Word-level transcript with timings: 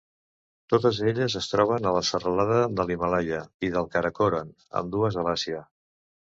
Totes 0.73 1.01
elles 1.11 1.35
es 1.39 1.49
troben 1.51 1.85
a 1.89 1.91
la 1.97 2.01
serralada 2.09 2.57
de 2.79 2.87
l'Himàlaia 2.89 3.45
i 3.69 3.71
del 3.79 3.89
Karakoram, 3.95 4.53
ambdues 4.83 5.23
a 5.25 5.31
l'Àsia. 5.31 5.65